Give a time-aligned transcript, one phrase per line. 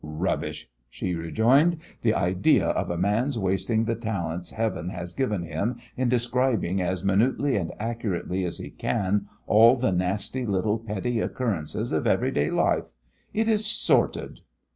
[0.03, 1.77] "Rubbish!" she rejoined.
[2.01, 7.03] "The idea of a man's wasting the talents heaven has given him in describing as
[7.05, 12.93] minutely and accurately as he can all the nasty, little, petty occurrences of everyday life!
[13.31, 14.41] It is sordid!"